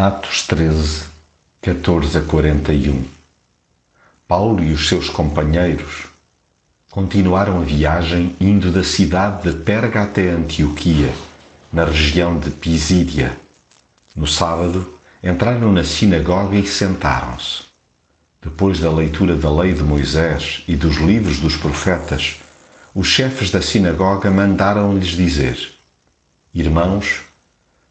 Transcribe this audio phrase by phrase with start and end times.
[0.00, 1.06] Atos 13,
[1.60, 3.04] 14 a 41
[4.28, 6.04] Paulo e os seus companheiros
[6.88, 11.12] continuaram a viagem indo da cidade de Perga até Antioquia,
[11.72, 13.36] na região de Pisídia.
[14.14, 17.64] No sábado, entraram na sinagoga e sentaram-se.
[18.40, 22.36] Depois da leitura da lei de Moisés e dos livros dos profetas,
[22.94, 25.72] os chefes da sinagoga mandaram-lhes dizer:
[26.54, 27.27] Irmãos,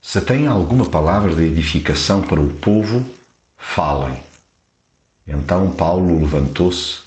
[0.07, 3.05] se têm alguma palavra de edificação para o povo,
[3.57, 4.23] falem.
[5.27, 6.99] Então Paulo levantou-se,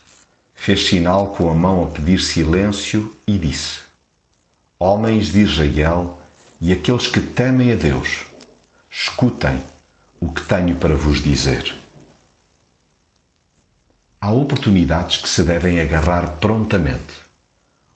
[0.54, 3.80] fez sinal com a mão a pedir silêncio e disse:
[4.78, 6.18] Homens de Israel
[6.60, 8.27] e aqueles que temem a Deus,
[8.91, 9.62] escutem
[10.20, 11.74] o que tenho para vos dizer.
[14.20, 17.30] Há oportunidades que se devem agarrar prontamente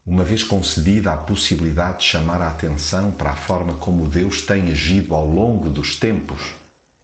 [0.06, 4.70] uma vez concedida a possibilidade de chamar a atenção para a forma como Deus tem
[4.70, 6.54] agido ao longo dos tempos,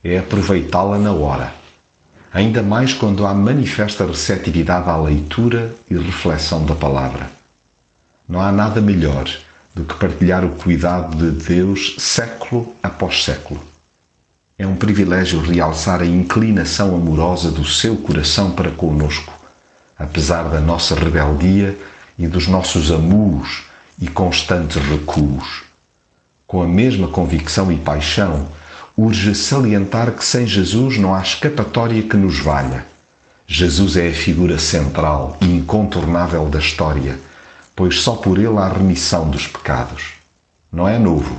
[0.04, 1.55] é aproveitá-la na hora,
[2.32, 7.30] ainda mais quando há manifesta receptividade à leitura e reflexão da palavra.
[8.28, 9.28] Não há nada melhor
[9.75, 13.60] do que partilhar o cuidado de Deus século após século.
[14.58, 19.32] É um privilégio realçar a inclinação amorosa do seu coração para conosco,
[19.98, 21.78] apesar da nossa rebeldia
[22.20, 23.62] e dos nossos amuos
[23.98, 25.62] e constantes recuos.
[26.46, 28.46] Com a mesma convicção e paixão,
[28.94, 32.84] urge salientar que sem Jesus não há escapatória que nos valha.
[33.46, 37.18] Jesus é a figura central e incontornável da história,
[37.74, 40.12] pois só por ele há remissão dos pecados.
[40.70, 41.38] Não é novo,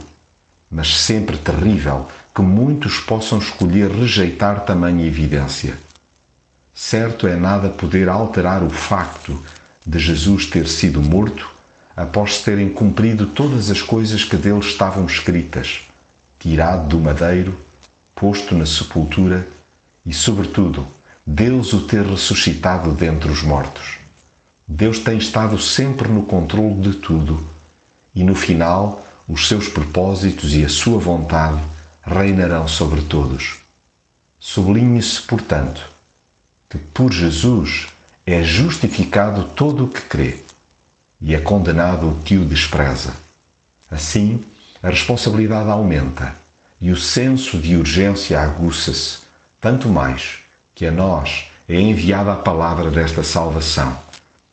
[0.70, 5.78] mas sempre terrível que muitos possam escolher rejeitar tamanha evidência.
[6.74, 9.40] Certo é nada poder alterar o facto
[9.86, 11.50] de Jesus ter sido morto
[11.96, 15.82] após terem cumprido todas as coisas que dele estavam escritas,
[16.40, 17.58] tirado do madeiro,
[18.16, 19.48] posto na sepultura
[20.06, 20.86] e, sobretudo,
[21.26, 24.00] Deus o ter ressuscitado dentre os mortos.
[24.68, 27.46] Deus tem estado sempre no controle de tudo
[28.16, 31.62] e, no final, os seus propósitos e a sua vontade
[32.04, 33.58] reinarão sobre todos.
[34.40, 35.82] Sublinhe-se, portanto,
[36.70, 37.88] que por Jesus
[38.26, 40.40] é justificado todo o que crê
[41.20, 43.14] e é condenado o que o despreza.
[43.90, 44.44] Assim,
[44.82, 46.36] a responsabilidade aumenta
[46.80, 49.20] e o senso de urgência aguça-se,
[49.60, 50.40] tanto mais
[50.74, 53.98] que a nós é enviada a palavra desta salvação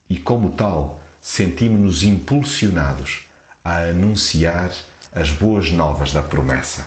[0.09, 3.27] e, como tal, sentimos-nos impulsionados
[3.65, 4.73] a anunciar
[5.13, 6.87] as boas novas da promessa.